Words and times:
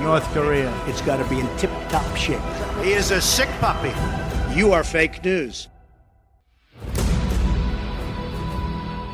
North 0.00 0.30
Korea. 0.34 0.72
It's 0.86 1.00
got 1.02 1.16
to 1.16 1.24
be 1.24 1.40
in 1.40 1.48
tip 1.56 1.70
top 1.88 2.16
shape. 2.16 2.40
He 2.82 2.92
is 2.92 3.10
a 3.12 3.20
sick 3.20 3.48
puppy. 3.60 3.92
You 4.54 4.72
are 4.72 4.84
fake 4.84 5.24
news. 5.24 5.68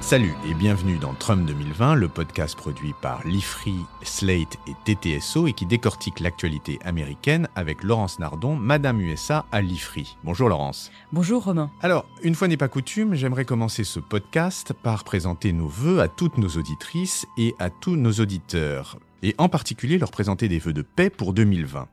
Salut 0.00 0.34
et 0.46 0.52
bienvenue 0.52 0.98
dans 0.98 1.14
Trump 1.14 1.46
2020, 1.46 1.94
le 1.94 2.08
podcast 2.08 2.54
produit 2.56 2.92
par 3.00 3.26
l'IFRI, 3.26 3.76
Slate 4.02 4.58
et 4.66 4.74
TTSO 4.84 5.46
et 5.46 5.52
qui 5.52 5.64
décortique 5.64 6.20
l'actualité 6.20 6.78
américaine 6.84 7.48
avec 7.54 7.82
Laurence 7.82 8.18
Nardon, 8.18 8.56
Madame 8.56 9.00
USA 9.00 9.46
à 9.52 9.62
l'IFRI. 9.62 10.16
Bonjour 10.24 10.50
Laurence. 10.50 10.90
Bonjour 11.12 11.44
Romain. 11.44 11.70
Alors, 11.80 12.04
une 12.22 12.34
fois 12.34 12.48
n'est 12.48 12.58
pas 12.58 12.68
coutume, 12.68 13.14
j'aimerais 13.14 13.46
commencer 13.46 13.84
ce 13.84 14.00
podcast 14.00 14.74
par 14.74 15.04
présenter 15.04 15.52
nos 15.52 15.68
vœux 15.68 16.00
à 16.00 16.08
toutes 16.08 16.36
nos 16.36 16.58
auditrices 16.58 17.24
et 17.38 17.54
à 17.58 17.70
tous 17.70 17.96
nos 17.96 18.12
auditeurs, 18.12 18.98
et 19.22 19.34
en 19.38 19.48
particulier 19.48 19.98
leur 19.98 20.10
présenter 20.10 20.48
des 20.48 20.58
vœux 20.58 20.72
de 20.72 20.82
paix 20.82 21.10
pour 21.10 21.32
2020. 21.32 21.88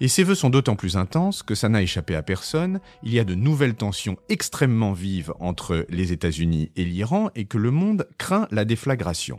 Et 0.00 0.08
ces 0.08 0.24
vœux 0.24 0.34
sont 0.34 0.50
d'autant 0.50 0.76
plus 0.76 0.96
intenses 0.96 1.42
que 1.42 1.54
ça 1.54 1.68
n'a 1.68 1.82
échappé 1.82 2.14
à 2.16 2.22
personne, 2.22 2.80
il 3.02 3.14
y 3.14 3.20
a 3.20 3.24
de 3.24 3.34
nouvelles 3.34 3.74
tensions 3.74 4.16
extrêmement 4.28 4.92
vives 4.92 5.32
entre 5.38 5.86
les 5.88 6.12
États-Unis 6.12 6.70
et 6.76 6.84
l'Iran 6.84 7.30
et 7.34 7.44
que 7.44 7.58
le 7.58 7.70
monde 7.70 8.08
craint 8.18 8.48
la 8.50 8.64
déflagration. 8.64 9.38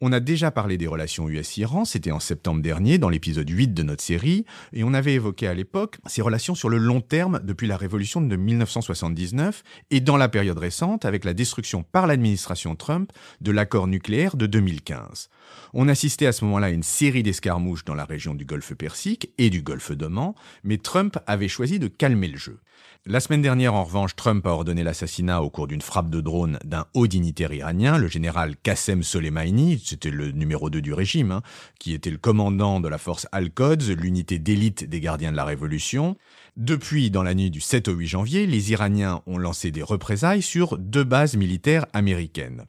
On 0.00 0.12
a 0.12 0.20
déjà 0.20 0.52
parlé 0.52 0.78
des 0.78 0.86
relations 0.86 1.28
US-Iran, 1.28 1.84
c'était 1.84 2.12
en 2.12 2.20
septembre 2.20 2.62
dernier 2.62 2.98
dans 2.98 3.08
l'épisode 3.08 3.50
8 3.50 3.74
de 3.74 3.82
notre 3.82 4.04
série, 4.04 4.44
et 4.72 4.84
on 4.84 4.94
avait 4.94 5.14
évoqué 5.14 5.48
à 5.48 5.54
l'époque 5.54 5.98
ces 6.06 6.22
relations 6.22 6.54
sur 6.54 6.68
le 6.68 6.78
long 6.78 7.00
terme 7.00 7.40
depuis 7.42 7.66
la 7.66 7.76
révolution 7.76 8.20
de 8.20 8.36
1979 8.36 9.64
et 9.90 9.98
dans 9.98 10.16
la 10.16 10.28
période 10.28 10.58
récente 10.58 11.04
avec 11.04 11.24
la 11.24 11.34
destruction 11.34 11.82
par 11.82 12.06
l'administration 12.06 12.76
Trump 12.76 13.10
de 13.40 13.50
l'accord 13.50 13.88
nucléaire 13.88 14.36
de 14.36 14.46
2015. 14.46 15.30
On 15.74 15.88
assistait 15.88 16.26
à 16.26 16.32
ce 16.32 16.44
moment-là 16.44 16.68
à 16.68 16.70
une 16.70 16.84
série 16.84 17.24
d'escarmouches 17.24 17.84
dans 17.84 17.94
la 17.94 18.04
région 18.04 18.34
du 18.34 18.44
Golfe 18.44 18.74
Persique 18.74 19.32
et 19.36 19.50
du 19.50 19.62
Golfe 19.62 19.90
d'Oman, 19.90 20.34
mais 20.62 20.78
Trump 20.78 21.18
avait 21.26 21.48
choisi 21.48 21.80
de 21.80 21.88
calmer 21.88 22.28
le 22.28 22.38
jeu. 22.38 22.60
La 23.06 23.20
semaine 23.20 23.42
dernière, 23.42 23.74
en 23.74 23.84
revanche, 23.84 24.16
Trump 24.16 24.46
a 24.46 24.50
ordonné 24.50 24.82
l'assassinat 24.82 25.42
au 25.42 25.48
cours 25.48 25.66
d'une 25.66 25.80
frappe 25.80 26.10
de 26.10 26.20
drone 26.20 26.58
d'un 26.64 26.86
haut 26.92 27.06
dignitaire 27.06 27.52
iranien, 27.52 27.96
le 27.96 28.06
général 28.06 28.54
Qassem 28.62 29.02
Soleimani, 29.02 29.78
c'était 29.88 30.10
le 30.10 30.30
numéro 30.32 30.70
2 30.70 30.80
du 30.80 30.92
régime, 30.92 31.32
hein, 31.32 31.42
qui 31.78 31.94
était 31.94 32.10
le 32.10 32.18
commandant 32.18 32.80
de 32.80 32.88
la 32.88 32.98
force 32.98 33.26
Al-Quds, 33.32 33.94
l'unité 33.96 34.38
d'élite 34.38 34.84
des 34.84 35.00
gardiens 35.00 35.32
de 35.32 35.36
la 35.36 35.44
révolution. 35.44 36.16
Depuis, 36.56 37.10
dans 37.10 37.22
la 37.22 37.34
nuit 37.34 37.50
du 37.50 37.60
7 37.60 37.88
au 37.88 37.92
8 37.92 38.06
janvier, 38.06 38.46
les 38.46 38.72
Iraniens 38.72 39.22
ont 39.26 39.38
lancé 39.38 39.70
des 39.70 39.82
représailles 39.82 40.42
sur 40.42 40.78
deux 40.78 41.04
bases 41.04 41.36
militaires 41.36 41.86
américaines. 41.92 42.66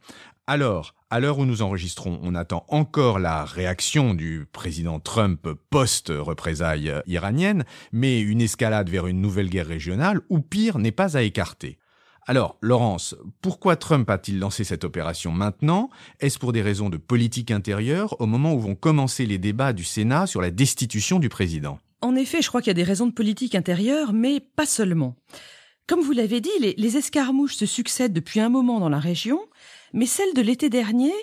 Alors, 0.47 0.95
à 1.12 1.20
l'heure 1.20 1.40
où 1.40 1.45
nous 1.45 1.62
enregistrons, 1.62 2.20
on 2.23 2.34
attend 2.34 2.66
encore 2.70 3.20
la 3.20 3.45
réaction 3.45 4.14
du 4.14 4.47
président 4.52 5.00
Trump 5.00 5.47
post-représailles 5.70 6.94
iraniennes, 7.06 7.66
mais 7.92 8.20
une 8.20 8.42
escalade 8.42 8.90
vers 8.90 9.08
une 9.08 9.22
nouvelle 9.22 9.50
guerre 9.50 9.67
régionale, 9.67 10.22
ou 10.30 10.40
pire, 10.40 10.80
n'est 10.80 10.92
pas 10.92 11.17
à 11.17 11.22
écarter. 11.22 11.78
Alors, 12.30 12.58
Laurence, 12.61 13.16
pourquoi 13.41 13.75
Trump 13.75 14.08
a-t-il 14.08 14.38
lancé 14.38 14.63
cette 14.63 14.84
opération 14.84 15.31
maintenant? 15.31 15.90
Est-ce 16.19 16.38
pour 16.38 16.53
des 16.53 16.62
raisons 16.62 16.91
de 16.91 16.97
politique 16.97 17.50
intérieure 17.50 18.16
au 18.22 18.28
moment 18.28 18.53
où 18.53 18.59
vont 18.59 18.75
commencer 18.75 19.25
les 19.25 19.40
débats 19.40 19.73
du 19.73 19.84
Sénat 19.84 20.28
sur 20.28 20.39
la 20.39 20.51
destitution 20.51 21.18
du 21.18 21.28
président? 21.28 21.79
En 22.01 22.16
effet, 22.16 22.44
je 22.44 22.47
crois 22.47 22.62
qu'il 22.62 22.69
y 22.69 22.69
a 22.69 22.75
des 22.75 22.84
raisons 22.84 23.07
de 23.07 23.13
politique 23.13 23.56
intérieure, 23.56 24.13
mais 24.13 24.41
pas 24.41 24.68
seulement. 24.68 25.16
Comme 25.88 26.01
vous 26.01 26.12
l'avez 26.12 26.39
dit, 26.39 26.51
les, 26.59 26.75
les 26.78 26.97
escarmouches 26.97 27.56
se 27.56 27.66
succèdent 27.66 28.13
depuis 28.13 28.41
un 28.41 28.50
moment 28.50 28.79
dans 28.79 28.89
la 28.89 29.00
région, 29.00 29.41
mais 29.94 30.06
celles 30.06 30.35
de 30.35 30.41
l'été 30.44 30.69
dernier, 30.69 31.13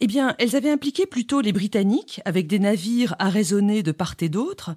eh 0.00 0.08
bien, 0.08 0.34
elles 0.40 0.56
avaient 0.56 0.72
impliqué 0.72 1.06
plutôt 1.06 1.42
les 1.42 1.52
Britanniques, 1.52 2.20
avec 2.24 2.48
des 2.48 2.58
navires 2.58 3.14
arraisonnés 3.20 3.84
de 3.84 3.92
part 3.92 4.16
et 4.18 4.28
d'autre, 4.28 4.74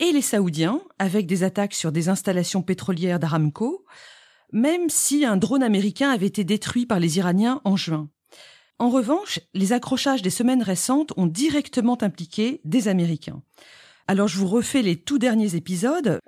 et 0.00 0.12
les 0.12 0.20
Saoudiens, 0.20 0.82
avec 0.98 1.24
des 1.24 1.44
attaques 1.44 1.72
sur 1.72 1.92
des 1.92 2.10
installations 2.10 2.60
pétrolières 2.60 3.18
d'Aramco, 3.18 3.86
même 4.52 4.88
si 4.88 5.24
un 5.24 5.36
drone 5.36 5.62
américain 5.62 6.10
avait 6.10 6.26
été 6.26 6.44
détruit 6.44 6.86
par 6.86 7.00
les 7.00 7.18
Iraniens 7.18 7.60
en 7.64 7.76
juin. 7.76 8.08
En 8.78 8.90
revanche, 8.90 9.40
les 9.54 9.72
accrochages 9.72 10.22
des 10.22 10.30
semaines 10.30 10.62
récentes 10.62 11.12
ont 11.16 11.26
directement 11.26 11.98
impliqué 12.02 12.60
des 12.64 12.88
Américains. 12.88 13.42
Alors 14.08 14.28
je 14.28 14.38
vous 14.38 14.48
refais 14.48 14.82
les 14.82 14.96
tout 14.96 15.18
derniers 15.18 15.54
épisodes. 15.54 16.18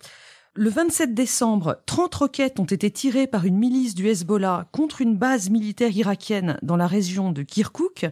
Le 0.54 0.70
27 0.70 1.12
décembre, 1.12 1.82
30 1.84 2.14
roquettes 2.14 2.60
ont 2.60 2.64
été 2.64 2.90
tirées 2.90 3.26
par 3.26 3.44
une 3.44 3.58
milice 3.58 3.94
du 3.94 4.08
Hezbollah 4.08 4.68
contre 4.72 5.02
une 5.02 5.16
base 5.16 5.50
militaire 5.50 5.94
irakienne 5.94 6.58
dans 6.62 6.76
la 6.76 6.86
région 6.86 7.30
de 7.30 7.42
Kirkuk, 7.42 8.06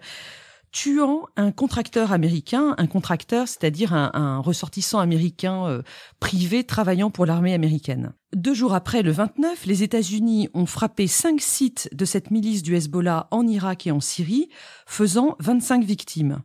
tuant 0.74 1.28
un 1.36 1.52
contracteur 1.52 2.10
américain, 2.10 2.74
un 2.78 2.88
contracteur, 2.88 3.46
c'est-à-dire 3.46 3.94
un, 3.94 4.40
ressortissant 4.40 4.98
américain 4.98 5.66
euh, 5.68 5.82
privé 6.18 6.64
travaillant 6.64 7.12
pour 7.12 7.26
l'armée 7.26 7.54
américaine. 7.54 8.12
Deux 8.34 8.54
jours 8.54 8.74
après, 8.74 9.02
le 9.02 9.12
29, 9.12 9.66
les 9.66 9.84
États-Unis 9.84 10.48
ont 10.52 10.66
frappé 10.66 11.06
cinq 11.06 11.40
sites 11.40 11.88
de 11.92 12.04
cette 12.04 12.32
milice 12.32 12.64
du 12.64 12.74
Hezbollah 12.74 13.28
en 13.30 13.46
Irak 13.46 13.86
et 13.86 13.92
en 13.92 14.00
Syrie, 14.00 14.48
faisant 14.84 15.36
25 15.38 15.84
victimes. 15.84 16.42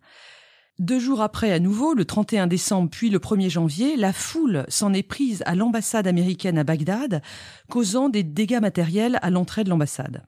Deux 0.77 0.99
jours 0.99 1.21
après, 1.21 1.51
à 1.51 1.59
nouveau, 1.59 1.95
le 1.95 2.05
31 2.05 2.45
décembre 2.45 2.89
puis 2.91 3.09
le 3.09 3.17
1er 3.17 3.49
janvier, 3.49 3.97
la 3.97 4.13
foule 4.13 4.63
s'en 4.67 4.93
est 4.93 5.01
prise 5.01 5.41
à 5.47 5.55
l'ambassade 5.55 6.05
américaine 6.05 6.59
à 6.59 6.63
Bagdad, 6.63 7.23
causant 7.67 8.09
des 8.09 8.23
dégâts 8.23 8.61
matériels 8.61 9.17
à 9.23 9.31
l'entrée 9.31 9.63
de 9.63 9.71
l'ambassade. 9.71 10.21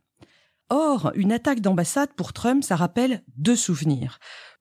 Or, 0.73 1.11
une 1.15 1.33
attaque 1.33 1.59
d'ambassade 1.59 2.13
pour 2.15 2.31
Trump, 2.31 2.63
ça 2.63 2.77
rappelle 2.77 3.23
deux 3.35 3.57
souvenirs. 3.57 4.19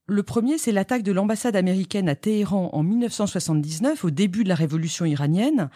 Le 0.09 0.25
premier, 0.25 0.59
c'est 0.59 0.72
l'attaque 0.72 1.04
de 1.04 1.12
l'ambassade 1.12 1.54
américaine 1.54 2.09
à 2.09 2.16
Téhéran 2.16 2.71
en 2.72 2.82
1979, 2.82 4.04
au 4.04 4.10
début 4.10 4.43
de 4.43 4.48
la 4.48 4.56
révolution 4.56 5.04
iranienne. 5.04 5.71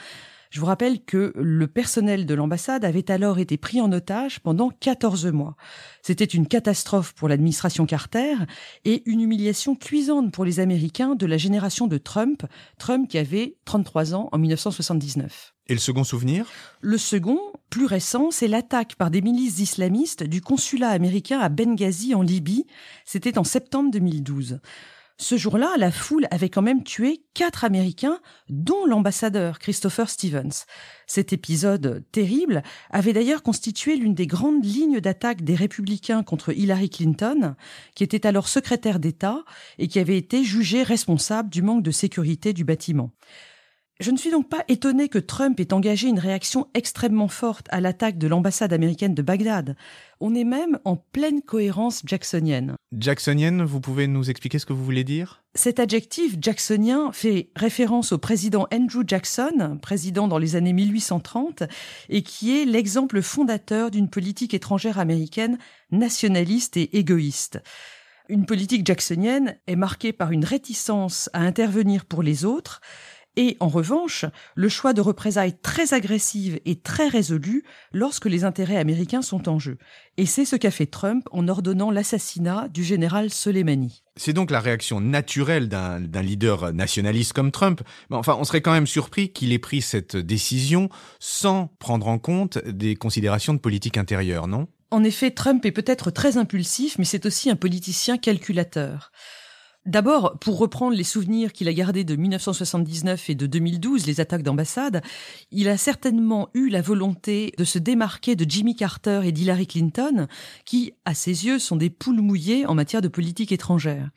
Je 0.50 0.58
vous 0.58 0.66
rappelle 0.66 1.04
que 1.04 1.32
le 1.36 1.68
personnel 1.68 2.26
de 2.26 2.34
l'ambassade 2.34 2.84
avait 2.84 3.12
alors 3.12 3.38
été 3.38 3.56
pris 3.56 3.80
en 3.80 3.92
otage 3.92 4.40
pendant 4.40 4.70
14 4.70 5.26
mois. 5.26 5.54
C'était 6.02 6.24
une 6.24 6.48
catastrophe 6.48 7.12
pour 7.14 7.28
l'administration 7.28 7.86
Carter 7.86 8.34
et 8.84 9.08
une 9.08 9.20
humiliation 9.20 9.76
cuisante 9.76 10.32
pour 10.32 10.44
les 10.44 10.58
Américains 10.58 11.14
de 11.14 11.26
la 11.26 11.36
génération 11.36 11.86
de 11.86 11.96
Trump, 11.96 12.42
Trump 12.76 13.08
qui 13.08 13.18
avait 13.18 13.56
33 13.66 14.16
ans 14.16 14.30
en 14.32 14.38
1979. 14.38 15.53
Et 15.69 15.72
le 15.72 15.80
second 15.80 16.04
souvenir? 16.04 16.47
Le 16.82 16.98
second, 16.98 17.41
plus 17.70 17.86
récent, 17.86 18.30
c'est 18.30 18.48
l'attaque 18.48 18.97
par 18.97 19.10
des 19.10 19.22
milices 19.22 19.60
islamistes 19.60 20.22
du 20.22 20.42
consulat 20.42 20.91
américain 20.91 21.38
à 21.41 21.48
Benghazi 21.48 22.14
en 22.14 22.20
Libye. 22.20 22.66
C'était 23.06 23.38
en 23.38 23.44
septembre 23.44 23.91
2012. 23.91 24.60
Ce 25.16 25.36
jour-là, 25.36 25.70
la 25.78 25.92
foule 25.92 26.26
avait 26.30 26.50
quand 26.50 26.60
même 26.60 26.82
tué 26.82 27.22
quatre 27.34 27.64
Américains, 27.64 28.19
dont 28.50 28.84
l'ambassadeur 28.84 29.58
Christopher 29.60 30.10
Stevens. 30.10 30.66
Cet 31.06 31.32
épisode 31.32 32.04
terrible 32.10 32.62
avait 32.91 33.12
d'ailleurs 33.12 33.44
constitué 33.44 33.96
l'une 33.96 34.14
des 34.14 34.26
grandes 34.26 34.64
lignes 34.64 35.00
d'attaque 35.00 35.42
des 35.42 35.54
républicains 35.54 36.25
contre 36.25 36.52
Hillary 36.52 36.91
Clinton, 36.91 37.54
qui 37.94 38.02
était 38.02 38.26
alors 38.26 38.48
secrétaire 38.48 38.98
d'État 38.98 39.44
et 39.78 39.86
qui 39.86 40.00
avait 40.00 40.19
été 40.19 40.42
jugée 40.42 40.82
responsable 40.82 41.48
du 41.48 41.62
manque 41.62 41.84
de 41.84 41.92
sécurité 41.92 42.52
du 42.52 42.64
bâtiment. 42.64 43.12
Je 44.00 44.10
ne 44.10 44.17
suis 44.17 44.32
donc 44.32 44.49
pas 44.49 44.64
étonné 44.67 45.08
que 45.08 45.20
Trump 45.20 45.61
ait 45.61 45.73
engagé 45.73 46.08
une 46.08 46.19
réaction 46.19 46.67
extrêmement 46.75 47.29
forte 47.29 47.69
à 47.70 47.81
l'attaque 47.81 48.19
de 48.19 48.26
l'ambassade 48.26 48.73
américaine 48.73 49.14
de 49.14 49.23
Bagdad. 49.23 49.76
On 50.19 50.35
est 50.35 50.43
même 50.43 50.81
en 50.85 50.96
pleine 50.96 51.43
cohérence 51.43 52.02
jacksonienne. 52.05 52.75
Jacksonienne, 52.99 53.62
vous 53.62 53.81
pouvez 53.81 54.08
nous 54.08 54.31
expliquer 54.31 54.58
ce 54.58 54.67
que 54.67 54.73
vous 54.73 54.85
voulez 54.85 55.05
dire? 55.05 55.44
Cet 55.55 55.79
adjectif 55.79 56.35
jacksonien 56.41 57.12
fait 57.12 57.50
référence 57.55 58.11
au 58.11 58.19
président 58.19 58.67
Andrew 58.73 59.05
Jackson, 59.06 59.79
président 59.81 60.26
dans 60.26 60.38
les 60.38 60.56
années 60.56 60.73
1830, 60.73 61.62
et 62.08 62.23
qui 62.23 62.61
est 62.61 62.64
l'exemple 62.64 63.23
fondateur 63.23 63.93
d'une 63.93 64.11
politique 64.11 64.55
étrangère 64.55 64.99
américaine 64.99 65.56
nationaliste 65.93 66.76
et 66.76 66.99
égoïste. 66.99 67.62
Une 68.29 68.47
politique 68.47 68.85
jacksonienne 68.85 69.56
est 69.69 69.76
marquée 69.76 70.12
par 70.12 70.32
une 70.32 70.44
réticence 70.44 71.31
à 71.32 71.43
intervenir 71.43 72.06
pour 72.06 72.25
les 72.25 72.44
autres, 72.44 72.81
et 73.36 73.56
en 73.60 73.69
revanche, 73.69 74.25
le 74.54 74.69
choix 74.69 74.92
de 74.92 75.00
représailles 75.00 75.56
très 75.60 75.92
agressives 75.92 76.60
et 76.64 76.76
très 76.76 77.08
résolues 77.08 77.64
lorsque 77.92 78.26
les 78.26 78.44
intérêts 78.44 78.76
américains 78.76 79.22
sont 79.22 79.48
en 79.48 79.58
jeu. 79.58 79.76
Et 80.16 80.26
c'est 80.26 80.44
ce 80.44 80.54
qu'a 80.54 80.70
fait 80.70 80.86
Trump 80.86 81.26
en 81.32 81.48
ordonnant 81.48 81.90
l'assassinat 81.90 82.69
du 82.69 82.84
général 82.84 83.31
Soleimani. 83.31 84.04
C'est 84.16 84.32
donc 84.32 84.52
la 84.52 84.60
réaction 84.60 85.00
naturelle 85.00 85.69
d'un 85.69 86.22
leader 86.22 86.72
nationaliste 86.72 87.32
comme 87.32 87.50
Trump. 87.50 87.82
Mais 88.10 88.16
enfin, 88.16 88.36
on 88.38 88.44
serait 88.44 88.60
quand 88.60 88.72
même 88.72 88.86
surpris 88.86 89.32
qu'il 89.32 89.52
ait 89.52 89.58
pris 89.58 89.82
cette 89.82 90.16
décision 90.16 90.88
sans 91.19 91.69
prendre 91.80 92.06
en 92.06 92.19
compte 92.19 92.58
des 92.58 92.94
considérations 92.94 93.54
de 93.54 93.58
politique 93.58 93.96
intérieure, 93.96 94.46
non? 94.46 94.69
En 94.92 95.02
effet, 95.02 95.32
Trump 95.32 95.64
est 95.66 95.72
peut-être 95.72 96.12
très 96.12 96.37
impulsif, 96.37 96.98
mais 96.98 97.04
c'est 97.04 97.26
aussi 97.26 97.50
un 97.50 97.56
politicien 97.56 98.16
calculateur. 98.16 99.10
D'abord, 99.86 100.38
pour 100.38 100.56
reprendre 100.56 100.96
les 100.96 101.04
souvenirs 101.04 101.52
qu'il 101.52 101.69
a 101.69 101.75
gardés 101.75 102.04
de 102.04 102.16
1979 102.16 103.28
et 103.28 103.34
de 103.34 103.46
2012, 103.46 104.06
les 104.06 104.19
attaques 104.19 104.42
d'ambassade, 104.42 105.02
il 105.50 105.69
a 105.69 105.76
certainement 105.76 106.48
eu 106.54 106.70
la 106.70 106.81
volonté 106.81 107.52
de 107.58 107.64
se 107.64 107.78
démarquer 107.78 108.34
de 108.34 108.50
Jimmy 108.50 108.76
Carter 108.76 109.20
et 109.25 109.32
d'Hillary 109.32 109.66
Clinton, 109.66 110.26
qui, 110.64 110.94
à 111.04 111.12
ses 111.12 111.44
yeux, 111.44 111.58
sont 111.58 111.76
des 111.76 111.90
poules 111.90 112.22
mouillées 112.22 112.64
en 112.64 112.75
matière 112.75 113.02
de 113.02 113.08
politique 113.08 113.52
étrangère. 113.52 114.08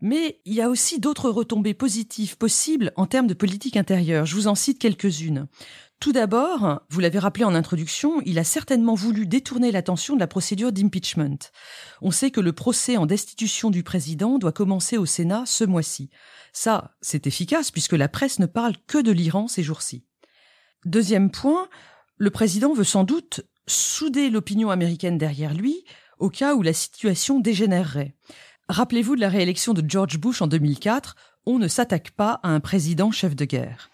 Mais 0.00 0.40
il 0.44 0.54
y 0.54 0.62
a 0.62 0.68
aussi 0.68 0.98
d'autres 0.98 1.30
retombées 1.30 1.74
positives 1.74 2.36
possibles 2.36 2.92
en 2.96 3.06
termes 3.06 3.26
de 3.28 3.34
politique 3.34 3.76
intérieure. 3.76 4.26
Je 4.26 4.34
vous 4.34 4.48
en 4.48 4.56
cite 4.56 4.80
quelques-unes. 4.80 5.46
Tout 6.00 6.12
d'abord, 6.12 6.80
vous 6.88 7.00
l'avez 7.00 7.18
rappelé 7.18 7.44
en 7.44 7.54
introduction, 7.54 8.22
il 8.24 8.38
a 8.38 8.44
certainement 8.44 8.94
voulu 8.94 9.26
détourner 9.26 9.70
l'attention 9.70 10.14
de 10.14 10.20
la 10.20 10.26
procédure 10.26 10.72
d'impeachment. 10.72 11.36
On 12.00 12.10
sait 12.10 12.30
que 12.30 12.40
le 12.40 12.54
procès 12.54 12.96
en 12.96 13.04
destitution 13.04 13.68
du 13.68 13.82
président 13.82 14.38
doit 14.38 14.50
commencer 14.50 14.96
au 14.96 15.04
Sénat 15.04 15.44
ce 15.44 15.62
mois-ci. 15.62 16.08
Ça, 16.54 16.96
c'est 17.02 17.26
efficace 17.26 17.70
puisque 17.70 17.92
la 17.92 18.08
presse 18.08 18.38
ne 18.38 18.46
parle 18.46 18.76
que 18.86 18.96
de 18.96 19.12
l'Iran 19.12 19.46
ces 19.46 19.62
jours-ci. 19.62 20.06
Deuxième 20.86 21.30
point, 21.30 21.68
le 22.16 22.30
président 22.30 22.72
veut 22.72 22.82
sans 22.82 23.04
doute 23.04 23.42
souder 23.66 24.30
l'opinion 24.30 24.70
américaine 24.70 25.18
derrière 25.18 25.52
lui 25.52 25.84
au 26.18 26.30
cas 26.30 26.54
où 26.54 26.62
la 26.62 26.72
situation 26.72 27.40
dégénérerait. 27.40 28.14
Rappelez-vous 28.70 29.16
de 29.16 29.20
la 29.20 29.28
réélection 29.28 29.74
de 29.74 29.84
George 29.86 30.18
Bush 30.18 30.40
en 30.40 30.46
2004, 30.46 31.14
on 31.44 31.58
ne 31.58 31.68
s'attaque 31.68 32.12
pas 32.12 32.40
à 32.42 32.48
un 32.48 32.60
président 32.60 33.10
chef 33.10 33.36
de 33.36 33.44
guerre. 33.44 33.90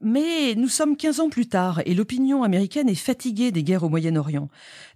Mais 0.00 0.54
nous 0.56 0.68
sommes 0.68 0.96
15 0.96 1.20
ans 1.20 1.30
plus 1.30 1.46
tard 1.46 1.80
et 1.86 1.94
l'opinion 1.94 2.42
américaine 2.42 2.88
est 2.88 2.94
fatiguée 2.94 3.52
des 3.52 3.62
guerres 3.62 3.84
au 3.84 3.88
Moyen-Orient. 3.88 4.48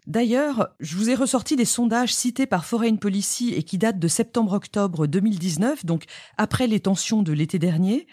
D'ailleurs, 0.07 0.69
je 0.81 0.97
vous 0.97 1.09
ai 1.09 1.15
ressorti 1.15 1.57
des 1.57 1.65
sondages 1.65 2.15
cités 2.15 2.47
par 2.47 2.65
Foreign 2.65 2.99
Policy 2.99 3.55
et 3.55 3.63
qui 3.63 3.79
datent 3.79 3.99
de 3.99 4.09
septembre-octobre 4.09 5.07
2019, 5.07 5.87
donc 5.87 6.05
après 6.37 6.67
les 6.67 6.81
tensions 6.81 7.23
de 7.23 7.33
l'été 7.33 7.59
dernier. 7.59 8.07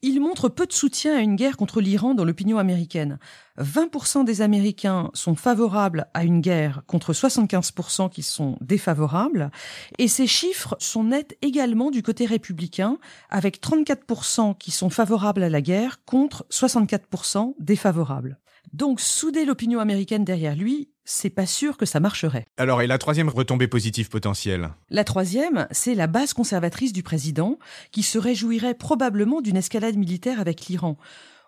Il 0.00 0.20
montre 0.20 0.48
peu 0.48 0.64
de 0.64 0.72
soutien 0.72 1.16
à 1.16 1.20
une 1.22 1.34
guerre 1.34 1.56
contre 1.56 1.80
l'Iran 1.80 2.14
dans 2.14 2.24
l'opinion 2.24 2.58
américaine. 2.58 3.18
20% 3.58 4.24
des 4.24 4.42
Américains 4.42 5.10
sont 5.12 5.34
favorables 5.34 6.06
à 6.14 6.22
une 6.22 6.40
guerre 6.40 6.82
contre 6.86 7.12
75% 7.12 8.08
qui 8.08 8.22
sont 8.22 8.56
défavorables. 8.60 9.50
Et 9.98 10.06
ces 10.06 10.28
chiffres 10.28 10.76
sont 10.78 11.02
nets 11.02 11.36
également 11.42 11.90
du 11.90 12.04
côté 12.04 12.26
républicain, 12.26 12.98
avec 13.28 13.60
34% 13.60 14.56
qui 14.56 14.70
sont 14.70 14.88
favorables 14.88 15.42
à 15.42 15.48
la 15.48 15.60
guerre 15.60 16.04
contre 16.04 16.46
64% 16.48 17.54
défavorables. 17.58 18.38
Donc 18.72 19.00
souder 19.00 19.44
l'opinion 19.44 19.80
américaine 19.80 20.24
derrière 20.24 20.56
lui, 20.56 20.90
c'est 21.04 21.30
pas 21.30 21.46
sûr 21.46 21.76
que 21.76 21.86
ça 21.86 22.00
marcherait. 22.00 22.46
Alors, 22.58 22.82
et 22.82 22.86
la 22.86 22.98
troisième 22.98 23.30
retombée 23.30 23.66
positive 23.66 24.10
potentielle? 24.10 24.70
La 24.90 25.04
troisième, 25.04 25.66
c'est 25.70 25.94
la 25.94 26.06
base 26.06 26.34
conservatrice 26.34 26.92
du 26.92 27.02
président, 27.02 27.58
qui 27.92 28.02
se 28.02 28.18
réjouirait 28.18 28.74
probablement 28.74 29.40
d'une 29.40 29.56
escalade 29.56 29.96
militaire 29.96 30.38
avec 30.38 30.66
l'Iran. 30.66 30.98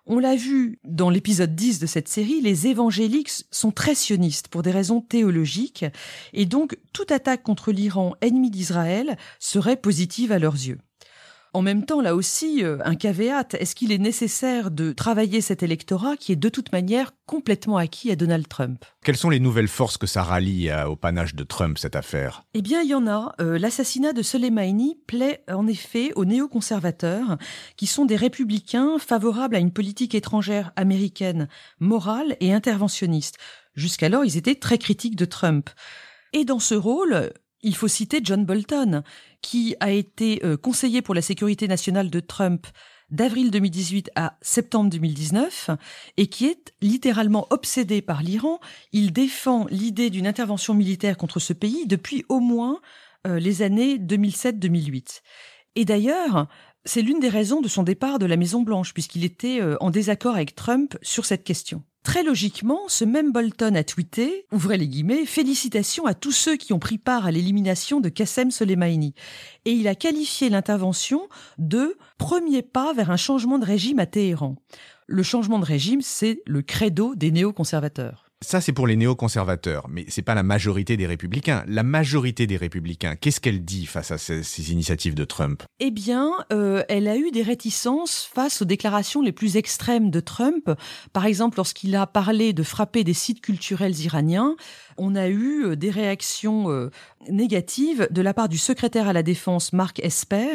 On 0.06 0.18
l'a 0.18 0.34
vu 0.34 0.78
dans 0.84 1.10
l'épisode 1.10 1.54
10 1.54 1.78
de 1.78 1.86
cette 1.86 2.08
série, 2.08 2.40
les 2.40 2.66
évangéliques 2.66 3.30
sont 3.50 3.70
très 3.70 3.94
sionistes 3.94 4.48
pour 4.48 4.62
des 4.62 4.70
raisons 4.70 5.02
théologiques, 5.02 5.84
et 6.32 6.46
donc 6.46 6.78
toute 6.94 7.12
attaque 7.12 7.42
contre 7.42 7.70
l'Iran 7.70 8.14
ennemi 8.22 8.50
d'Israël 8.50 9.18
serait 9.38 9.76
positive 9.76 10.32
à 10.32 10.38
leurs 10.38 10.54
yeux. 10.54 10.78
En 11.52 11.62
même 11.62 11.84
temps, 11.84 12.00
là 12.00 12.14
aussi, 12.14 12.62
euh, 12.62 12.78
un 12.84 12.94
caveat, 12.94 13.48
est-ce 13.54 13.74
qu'il 13.74 13.90
est 13.90 13.98
nécessaire 13.98 14.70
de 14.70 14.92
travailler 14.92 15.40
cet 15.40 15.64
électorat 15.64 16.16
qui 16.16 16.30
est 16.30 16.36
de 16.36 16.48
toute 16.48 16.70
manière 16.70 17.10
complètement 17.26 17.76
acquis 17.76 18.12
à 18.12 18.16
Donald 18.16 18.46
Trump? 18.46 18.84
Quelles 19.04 19.16
sont 19.16 19.30
les 19.30 19.40
nouvelles 19.40 19.66
forces 19.66 19.96
que 19.96 20.06
ça 20.06 20.22
rallie 20.22 20.70
au 20.86 20.94
panache 20.94 21.34
de 21.34 21.42
Trump, 21.42 21.78
cette 21.78 21.96
affaire? 21.96 22.44
Eh 22.54 22.62
bien, 22.62 22.82
il 22.82 22.90
y 22.90 22.94
en 22.94 23.08
a. 23.08 23.34
Euh, 23.40 23.58
l'assassinat 23.58 24.12
de 24.12 24.22
Soleimani 24.22 24.96
plaît 25.08 25.42
en 25.48 25.66
effet 25.66 26.12
aux 26.14 26.24
néoconservateurs, 26.24 27.36
qui 27.76 27.86
sont 27.86 28.04
des 28.04 28.16
républicains 28.16 28.98
favorables 28.98 29.56
à 29.56 29.60
une 29.60 29.72
politique 29.72 30.14
étrangère 30.14 30.72
américaine 30.76 31.48
morale 31.80 32.36
et 32.38 32.52
interventionniste. 32.52 33.38
Jusqu'alors, 33.74 34.24
ils 34.24 34.36
étaient 34.36 34.54
très 34.54 34.78
critiques 34.78 35.16
de 35.16 35.24
Trump. 35.24 35.70
Et 36.32 36.44
dans 36.44 36.60
ce 36.60 36.74
rôle, 36.76 37.32
il 37.62 37.74
faut 37.74 37.88
citer 37.88 38.20
John 38.22 38.44
Bolton, 38.44 39.02
qui 39.42 39.74
a 39.80 39.90
été 39.90 40.40
euh, 40.44 40.56
conseiller 40.56 41.02
pour 41.02 41.14
la 41.14 41.22
sécurité 41.22 41.68
nationale 41.68 42.10
de 42.10 42.20
Trump 42.20 42.66
d'avril 43.10 43.50
2018 43.50 44.10
à 44.14 44.36
septembre 44.40 44.90
2019 44.90 45.70
et 46.16 46.28
qui 46.28 46.46
est 46.46 46.72
littéralement 46.80 47.46
obsédé 47.50 48.02
par 48.02 48.22
l'Iran. 48.22 48.60
Il 48.92 49.12
défend 49.12 49.66
l'idée 49.70 50.10
d'une 50.10 50.26
intervention 50.26 50.74
militaire 50.74 51.16
contre 51.16 51.40
ce 51.40 51.52
pays 51.52 51.86
depuis 51.86 52.24
au 52.28 52.40
moins 52.40 52.80
euh, 53.26 53.38
les 53.38 53.62
années 53.62 53.96
2007-2008. 53.98 55.20
Et 55.76 55.84
d'ailleurs, 55.84 56.48
c'est 56.84 57.02
l'une 57.02 57.20
des 57.20 57.28
raisons 57.28 57.60
de 57.60 57.68
son 57.68 57.82
départ 57.82 58.18
de 58.18 58.26
la 58.26 58.36
Maison 58.36 58.62
Blanche, 58.62 58.94
puisqu'il 58.94 59.24
était 59.24 59.60
euh, 59.60 59.76
en 59.80 59.90
désaccord 59.90 60.34
avec 60.34 60.54
Trump 60.54 60.96
sur 61.02 61.26
cette 61.26 61.44
question. 61.44 61.82
Très 62.02 62.22
logiquement, 62.22 62.80
ce 62.88 63.04
même 63.04 63.30
Bolton 63.30 63.74
a 63.74 63.84
tweeté, 63.84 64.46
ouvrez 64.52 64.78
les 64.78 64.88
guillemets, 64.88 65.26
félicitations 65.26 66.06
à 66.06 66.14
tous 66.14 66.32
ceux 66.32 66.56
qui 66.56 66.72
ont 66.72 66.78
pris 66.78 66.96
part 66.96 67.26
à 67.26 67.30
l'élimination 67.30 68.00
de 68.00 68.08
Qassem 68.08 68.50
Soleimani. 68.50 69.14
Et 69.66 69.72
il 69.72 69.86
a 69.86 69.94
qualifié 69.94 70.48
l'intervention 70.48 71.28
de 71.58 71.98
premier 72.16 72.62
pas 72.62 72.94
vers 72.94 73.10
un 73.10 73.18
changement 73.18 73.58
de 73.58 73.66
régime 73.66 73.98
à 73.98 74.06
Téhéran. 74.06 74.56
Le 75.06 75.22
changement 75.22 75.58
de 75.58 75.66
régime, 75.66 76.00
c'est 76.00 76.40
le 76.46 76.62
credo 76.62 77.14
des 77.14 77.30
néoconservateurs. 77.30 78.29
Ça, 78.42 78.62
c'est 78.62 78.72
pour 78.72 78.86
les 78.86 78.96
néoconservateurs, 78.96 79.86
mais 79.90 80.06
c'est 80.08 80.22
pas 80.22 80.34
la 80.34 80.42
majorité 80.42 80.96
des 80.96 81.06
républicains. 81.06 81.62
La 81.68 81.82
majorité 81.82 82.46
des 82.46 82.56
républicains, 82.56 83.14
qu'est-ce 83.14 83.38
qu'elle 83.38 83.62
dit 83.66 83.84
face 83.84 84.12
à 84.12 84.16
ces, 84.16 84.72
initiatives 84.72 85.14
de 85.14 85.26
Trump? 85.26 85.62
Eh 85.78 85.90
bien, 85.90 86.32
euh, 86.50 86.82
elle 86.88 87.06
a 87.06 87.18
eu 87.18 87.30
des 87.32 87.42
réticences 87.42 88.24
face 88.32 88.62
aux 88.62 88.64
déclarations 88.64 89.20
les 89.20 89.32
plus 89.32 89.58
extrêmes 89.58 90.10
de 90.10 90.20
Trump. 90.20 90.70
Par 91.12 91.26
exemple, 91.26 91.58
lorsqu'il 91.58 91.94
a 91.94 92.06
parlé 92.06 92.54
de 92.54 92.62
frapper 92.62 93.04
des 93.04 93.12
sites 93.12 93.42
culturels 93.42 94.00
iraniens, 94.00 94.56
on 94.96 95.16
a 95.16 95.28
eu 95.28 95.66
euh, 95.66 95.76
des 95.76 95.90
réactions 95.90 96.70
euh, 96.70 96.90
négatives 97.28 98.08
de 98.10 98.22
la 98.22 98.32
part 98.32 98.48
du 98.48 98.56
secrétaire 98.58 99.06
à 99.06 99.12
la 99.12 99.22
défense 99.22 99.74
Mark 99.74 100.00
Esper 100.02 100.48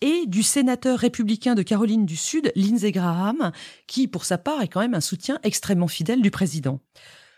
et 0.00 0.26
du 0.26 0.42
sénateur 0.42 0.98
républicain 0.98 1.54
de 1.54 1.62
Caroline 1.62 2.06
du 2.06 2.16
Sud, 2.16 2.52
Lindsey 2.54 2.92
Graham, 2.92 3.52
qui, 3.86 4.08
pour 4.08 4.24
sa 4.24 4.38
part, 4.38 4.62
est 4.62 4.68
quand 4.68 4.80
même 4.80 4.94
un 4.94 5.00
soutien 5.00 5.38
extrêmement 5.42 5.88
fidèle 5.88 6.22
du 6.22 6.30
président. 6.30 6.80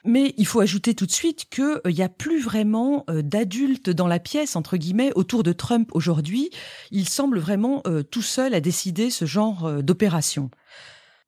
Mais 0.05 0.33
il 0.37 0.47
faut 0.47 0.61
ajouter 0.61 0.95
tout 0.95 1.07
de 1.07 1.13
suite 1.13 1.47
qu'il 1.51 1.81
n'y 1.87 2.03
a 2.03 2.09
plus 2.09 2.41
vraiment 2.41 3.05
euh, 3.11 3.23
d'adultes 3.23 3.91
dans 3.91 4.07
la 4.07 4.19
pièce, 4.19 4.57
entre 4.57 4.77
guillemets, 4.77 5.13
autour 5.15 5.43
de 5.43 5.53
Trump 5.53 5.91
aujourd'hui. 5.93 6.51
Il 6.91 7.09
semble 7.09 7.39
vraiment 7.39 7.83
euh, 7.87 8.03
tout 8.03 8.23
seul 8.23 8.55
à 8.55 8.61
décider 8.61 9.11
ce 9.11 9.25
genre 9.25 9.67
euh, 9.67 9.83
d'opération. 9.83 10.51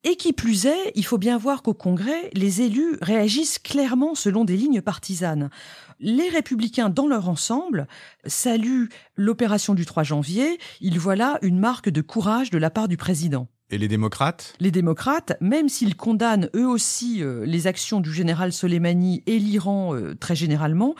Et 0.03 0.15
qui 0.15 0.33
plus 0.33 0.65
est, 0.65 0.91
il 0.95 1.05
faut 1.05 1.19
bien 1.19 1.37
voir 1.37 1.61
qu'au 1.61 1.75
Congrès, 1.75 2.31
les 2.33 2.63
élus 2.63 2.97
réagissent 3.01 3.59
clairement 3.59 4.15
selon 4.15 4.45
des 4.45 4.57
lignes 4.57 4.81
partisanes. 4.81 5.51
Les 5.99 6.27
républicains, 6.29 6.89
dans 6.89 7.07
leur 7.07 7.29
ensemble, 7.29 7.87
saluent 8.25 8.89
l'opération 9.15 9.75
du 9.75 9.85
3 9.85 10.01
janvier. 10.01 10.57
Ils 10.79 10.99
voient 10.99 11.15
là 11.15 11.37
une 11.43 11.59
marque 11.59 11.89
de 11.89 12.01
courage 12.01 12.49
de 12.49 12.57
la 12.57 12.71
part 12.71 12.87
du 12.87 12.97
président. 12.97 13.47
Et 13.69 13.77
les 13.77 13.87
démocrates? 13.87 14.55
Les 14.59 14.71
démocrates, 14.71 15.37
même 15.39 15.69
s'ils 15.69 15.95
condamnent 15.95 16.49
eux 16.55 16.67
aussi 16.67 17.23
euh, 17.23 17.45
les 17.45 17.67
actions 17.67 18.01
du 18.01 18.11
général 18.11 18.51
Soleimani 18.51 19.21
et 19.27 19.37
l'Iran 19.37 19.95
euh, 19.95 20.15
très 20.15 20.35
généralement, 20.35 20.95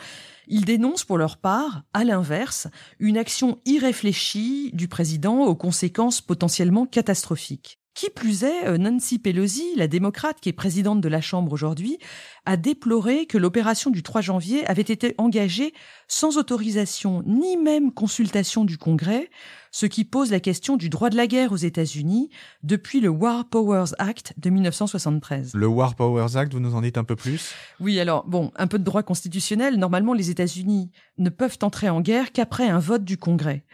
ils 0.46 0.64
dénoncent 0.64 1.04
pour 1.04 1.18
leur 1.18 1.38
part, 1.38 1.82
à 1.92 2.04
l'inverse, 2.04 2.68
une 3.00 3.18
action 3.18 3.58
irréfléchie 3.66 4.70
du 4.72 4.86
président 4.86 5.44
aux 5.44 5.56
conséquences 5.56 6.20
potentiellement 6.20 6.86
catastrophiques. 6.86 7.81
Qui 7.94 8.08
plus 8.08 8.42
est, 8.42 8.66
euh, 8.66 8.78
Nancy 8.78 9.18
Pelosi, 9.18 9.74
la 9.76 9.86
démocrate 9.86 10.40
qui 10.40 10.48
est 10.48 10.54
présidente 10.54 11.02
de 11.02 11.08
la 11.08 11.20
Chambre 11.20 11.52
aujourd'hui, 11.52 11.98
a 12.46 12.56
déploré 12.56 13.26
que 13.26 13.36
l'opération 13.36 13.90
du 13.90 14.02
3 14.02 14.22
janvier 14.22 14.66
avait 14.66 14.80
été 14.80 15.14
engagée 15.18 15.74
sans 16.08 16.38
autorisation 16.38 17.22
ni 17.26 17.58
même 17.58 17.92
consultation 17.92 18.64
du 18.64 18.78
Congrès, 18.78 19.28
ce 19.70 19.84
qui 19.84 20.04
pose 20.04 20.30
la 20.30 20.40
question 20.40 20.78
du 20.78 20.88
droit 20.88 21.10
de 21.10 21.16
la 21.16 21.26
guerre 21.26 21.52
aux 21.52 21.56
États-Unis 21.56 22.30
depuis 22.62 23.00
le 23.00 23.10
War 23.10 23.46
Powers 23.50 23.92
Act 23.98 24.32
de 24.38 24.48
1973. 24.48 25.52
Le 25.54 25.66
War 25.66 25.94
Powers 25.94 26.36
Act, 26.36 26.54
vous 26.54 26.60
nous 26.60 26.74
en 26.74 26.80
dites 26.80 26.96
un 26.96 27.04
peu 27.04 27.16
plus? 27.16 27.52
Oui, 27.78 28.00
alors 28.00 28.24
bon, 28.24 28.52
un 28.56 28.68
peu 28.68 28.78
de 28.78 28.84
droit 28.84 29.02
constitutionnel. 29.02 29.76
Normalement, 29.76 30.14
les 30.14 30.30
États-Unis 30.30 30.90
ne 31.18 31.28
peuvent 31.28 31.58
entrer 31.60 31.90
en 31.90 32.00
guerre 32.00 32.32
qu'après 32.32 32.68
un 32.68 32.78
vote 32.78 33.04
du 33.04 33.18
Congrès. 33.18 33.64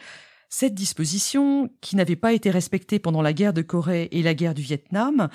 Cette 0.50 0.74
disposition, 0.74 1.68
qui 1.82 1.94
n'avait 1.94 2.16
pas 2.16 2.32
été 2.32 2.50
respectée 2.50 2.98
pendant 2.98 3.20
la 3.20 3.34
guerre 3.34 3.52
de 3.52 3.60
Corée 3.60 4.08
et 4.12 4.22
la 4.22 4.32
guerre 4.32 4.54
du 4.54 4.62
Vietnam, 4.62 5.28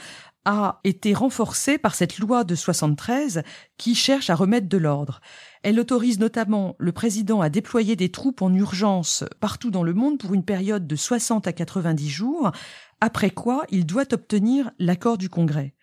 a 0.44 0.80
été 0.84 1.14
renforcée 1.14 1.78
par 1.78 1.94
cette 1.94 2.18
loi 2.18 2.44
de 2.44 2.56
73 2.56 3.44
qui 3.78 3.94
cherche 3.94 4.30
à 4.30 4.36
remettre 4.36 4.68
de 4.68 4.78
l'ordre. 4.78 5.22
Elle 5.62 5.80
autorise 5.80 6.20
notamment 6.20 6.76
le 6.80 6.92
président 6.92 7.42
à 7.42 7.50
déployer 7.50 7.96
des 7.96 8.10
troupes 8.10 8.42
en 8.42 8.54
urgence 8.54 9.24
partout 9.40 9.72
dans 9.72 9.84
le 9.84 9.94
monde 9.94 10.18
pour 10.18 10.34
une 10.34 10.44
période 10.44 10.88
de 10.88 10.96
60 10.96 11.48
à 11.48 11.54
90 11.54 12.10
jours, 12.10 12.52
après 13.00 13.30
quoi 13.30 13.66
il 13.70 13.86
doit 13.86 14.14
obtenir 14.14 14.72
l'accord 14.80 15.18
du 15.18 15.30
Congrès. 15.30 15.76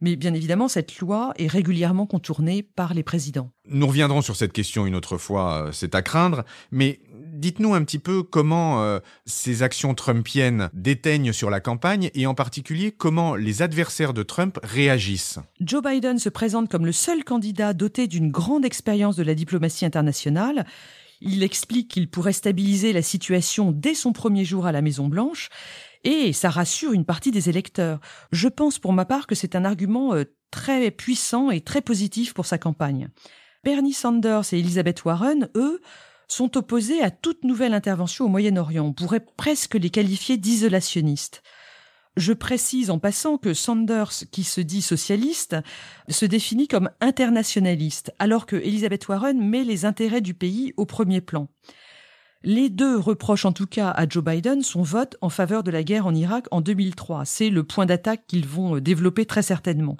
Mais 0.00 0.16
bien 0.16 0.32
évidemment, 0.32 0.68
cette 0.68 0.98
loi 0.98 1.34
est 1.36 1.46
régulièrement 1.46 2.06
contournée 2.06 2.62
par 2.62 2.94
les 2.94 3.02
présidents. 3.02 3.50
Nous 3.68 3.86
reviendrons 3.86 4.22
sur 4.22 4.34
cette 4.34 4.52
question 4.52 4.86
une 4.86 4.94
autre 4.94 5.18
fois, 5.18 5.66
euh, 5.66 5.72
c'est 5.72 5.94
à 5.94 6.00
craindre, 6.00 6.44
mais 6.70 7.00
dites-nous 7.40 7.74
un 7.74 7.82
petit 7.82 7.98
peu 7.98 8.22
comment 8.22 8.82
euh, 8.82 9.00
ces 9.24 9.62
actions 9.62 9.94
trumpiennes 9.94 10.68
déteignent 10.72 11.32
sur 11.32 11.50
la 11.50 11.60
campagne 11.60 12.10
et 12.14 12.26
en 12.26 12.34
particulier 12.34 12.92
comment 12.92 13.34
les 13.34 13.62
adversaires 13.62 14.12
de 14.12 14.22
Trump 14.22 14.58
réagissent. 14.62 15.38
Joe 15.58 15.82
Biden 15.82 16.18
se 16.18 16.28
présente 16.28 16.70
comme 16.70 16.86
le 16.86 16.92
seul 16.92 17.24
candidat 17.24 17.72
doté 17.72 18.06
d'une 18.06 18.30
grande 18.30 18.64
expérience 18.64 19.16
de 19.16 19.22
la 19.22 19.34
diplomatie 19.34 19.86
internationale. 19.86 20.66
Il 21.22 21.42
explique 21.42 21.88
qu'il 21.88 22.10
pourrait 22.10 22.32
stabiliser 22.32 22.92
la 22.92 23.02
situation 23.02 23.72
dès 23.72 23.94
son 23.94 24.12
premier 24.12 24.44
jour 24.44 24.66
à 24.66 24.72
la 24.72 24.82
Maison 24.82 25.08
Blanche 25.08 25.48
et 26.04 26.32
ça 26.32 26.50
rassure 26.50 26.92
une 26.92 27.04
partie 27.04 27.30
des 27.30 27.48
électeurs. 27.48 28.00
Je 28.32 28.48
pense 28.48 28.78
pour 28.78 28.92
ma 28.92 29.04
part 29.04 29.26
que 29.26 29.34
c'est 29.34 29.56
un 29.56 29.64
argument 29.64 30.14
euh, 30.14 30.24
très 30.50 30.90
puissant 30.90 31.50
et 31.50 31.60
très 31.60 31.80
positif 31.80 32.34
pour 32.34 32.46
sa 32.46 32.58
campagne. 32.58 33.08
Bernie 33.64 33.92
Sanders 33.92 34.52
et 34.52 34.58
Elizabeth 34.58 35.04
Warren, 35.04 35.48
eux, 35.54 35.80
sont 36.32 36.56
opposés 36.56 37.02
à 37.02 37.10
toute 37.10 37.44
nouvelle 37.44 37.74
intervention 37.74 38.26
au 38.26 38.28
Moyen-Orient. 38.28 38.86
On 38.86 38.92
pourrait 38.92 39.24
presque 39.36 39.74
les 39.74 39.90
qualifier 39.90 40.36
d'isolationnistes. 40.36 41.42
Je 42.16 42.32
précise 42.32 42.90
en 42.90 42.98
passant 42.98 43.38
que 43.38 43.54
Sanders, 43.54 44.12
qui 44.30 44.44
se 44.44 44.60
dit 44.60 44.82
socialiste, 44.82 45.56
se 46.08 46.26
définit 46.26 46.68
comme 46.68 46.90
internationaliste, 47.00 48.12
alors 48.18 48.46
que 48.46 48.56
Elizabeth 48.56 49.08
Warren 49.08 49.40
met 49.40 49.64
les 49.64 49.84
intérêts 49.84 50.20
du 50.20 50.34
pays 50.34 50.72
au 50.76 50.86
premier 50.86 51.20
plan. 51.20 51.48
Les 52.42 52.70
deux 52.70 52.96
reprochent 52.98 53.44
en 53.44 53.52
tout 53.52 53.66
cas 53.66 53.90
à 53.90 54.08
Joe 54.08 54.24
Biden 54.24 54.62
son 54.62 54.82
vote 54.82 55.16
en 55.20 55.28
faveur 55.28 55.62
de 55.62 55.70
la 55.70 55.82
guerre 55.82 56.06
en 56.06 56.14
Irak 56.14 56.46
en 56.50 56.62
2003. 56.62 57.26
C'est 57.26 57.50
le 57.50 57.64
point 57.64 57.84
d'attaque 57.84 58.26
qu'ils 58.26 58.46
vont 58.46 58.76
euh, 58.76 58.80
développer 58.80 59.26
très 59.26 59.42
certainement. 59.42 59.98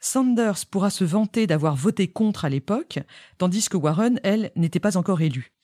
Sanders 0.00 0.66
pourra 0.68 0.90
se 0.90 1.04
vanter 1.04 1.46
d'avoir 1.46 1.76
voté 1.76 2.08
contre 2.08 2.44
à 2.44 2.48
l'époque, 2.48 2.98
tandis 3.38 3.68
que 3.68 3.76
Warren, 3.76 4.20
elle, 4.24 4.50
n'était 4.56 4.80
pas 4.80 4.96
encore 4.96 5.20
élue. 5.20 5.55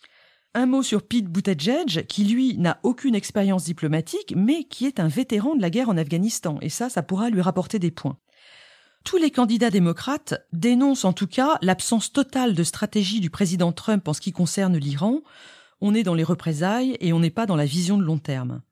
Un 0.55 0.67
mot 0.67 0.83
sur 0.83 1.03
Pete 1.03 1.29
Buttigieg, 1.29 2.07
qui 2.07 2.25
lui 2.25 2.59
n'a 2.59 2.79
aucune 2.83 3.15
expérience 3.15 3.65
diplomatique, 3.65 4.35
mais 4.37 4.65
qui 4.65 4.87
est 4.87 5.01
un 5.01 5.09
vétéran 5.09 5.55
de 5.55 5.63
la 5.63 5.71
guerre 5.71 5.89
en 5.89 5.97
Afghanistan, 5.97 6.59
et 6.61 6.69
ça, 6.69 6.91
ça 6.91 7.03
pourra 7.03 7.31
lui 7.31 7.41
rapporter 7.41 7.79
des 7.79 7.91
points. 7.91 8.19
Tous 9.03 9.17
les 9.17 9.31
candidats 9.31 9.71
démocrates 9.71 10.35
dénoncent 10.53 11.07
en 11.07 11.15
tout 11.15 11.27
cas 11.27 11.59
l'absence 11.63 12.13
totale 12.13 12.55
de 12.55 12.63
stratégie 12.65 13.21
du 13.21 13.31
président 13.31 13.73
Trump 13.73 14.07
en 14.07 14.13
ce 14.13 14.21
qui 14.21 14.33
concerne 14.33 14.77
l'Iran, 14.77 15.23
on 15.81 15.95
est 15.95 16.05
dans 16.05 16.15
les 16.15 16.23
représailles 16.23 16.97
et 17.01 17.13
on 17.13 17.19
n'est 17.19 17.31
pas 17.31 17.47
dans 17.47 17.57
la 17.57 17.67
vision 17.67 17.99
de 17.99 18.05
long 18.05 18.19
terme. 18.19 18.63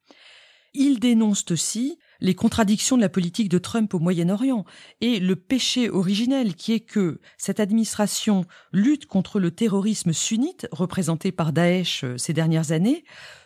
Ils 0.75 1.01
dénoncent 1.01 1.51
aussi 1.51 1.99
les 2.21 2.35
contradictions 2.35 2.97
de 2.97 3.03
la 3.03 3.09
politique 3.09 3.49
de 3.49 3.59
Trump 3.59 3.93
au 3.95 3.99
Moyen-Orient 3.99 4.65
et 5.01 5.21
le 5.21 5.37
péché 5.37 5.91
originel 5.91 6.55
qui 6.55 6.73
est 6.73 6.81
que 6.81 7.21
cette 7.39 7.61
administration 7.61 8.45
lutte 8.73 9.07
contre 9.07 9.41
le 9.41 9.51
terrorisme 9.51 10.13
sunnite 10.13 10.69
représenté 10.73 11.33
par 11.33 11.53
Daesh 11.53 12.05
euh, 12.05 12.17
ces 12.19 12.33
dernières 12.33 12.73
années, 12.73 13.05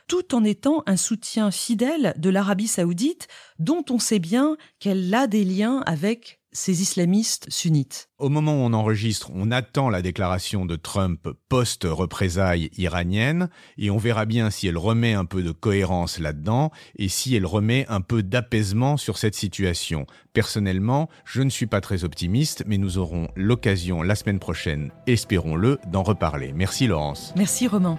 tout 0.09 0.35
en 0.35 0.45
étant 0.45 0.83
un 0.87 0.97
soutien 0.97 1.51
fidèle 1.51 2.15
de 2.19 2.31
l'Arabie 2.31 2.69
saoudite 2.69 3.29
dont 3.59 3.85
on 3.91 3.99
sait 3.99 4.19
bien 4.19 4.57
qu'elle 4.79 5.13
a 5.15 5.27
des 5.27 5.45
liens 5.45 5.83
avec 5.87 6.41
ces 6.55 6.81
islamistes 6.81 7.47
sunnites. 7.51 8.09
Au 8.19 8.31
moment 8.31 8.55
où 8.55 8.65
on 8.65 8.73
enregistre, 8.73 9.31
on 9.35 9.51
attend 9.51 9.91
la 9.91 10.01
déclaration 10.01 10.65
de 10.65 10.77
Trump 10.77 11.29
post-représailles 11.49 12.71
iranienne 12.79 13.51
et 13.77 13.91
on 13.91 13.99
verra 13.99 14.25
bien 14.25 14.51
si 14.51 14.69
elle 14.69 14.79
remet 14.79 15.13
un 15.13 15.25
peu 15.25 15.43
de 15.43 15.51
cohérence 15.51 16.19
là-dedans 16.19 16.71
et 16.97 17.09
si 17.09 17.35
elle 17.35 17.45
remet 17.45 17.85
un 17.89 18.01
peu 18.01 18.23
d'apaisement 18.23 18.97
sur 18.97 19.19
cette 19.19 19.35
situation. 19.35 20.07
Personnellement, 20.33 21.11
je 21.25 21.43
ne 21.43 21.51
suis 21.51 21.67
pas 21.67 21.81
très 21.81 22.05
optimiste, 22.05 22.63
mais 22.67 22.79
nous 22.79 22.99
aurons 22.99 23.29
l'occasion 23.37 24.03
la 24.03 24.15
semaine 24.15 24.39
prochaine, 24.39 24.91
espérons-le, 25.07 25.79
d'en 25.89 26.05
reparler. 26.05 26.53
Merci 26.55 26.87
Laurence. 26.87 27.35
Merci 27.37 27.67
Romain. 27.67 27.99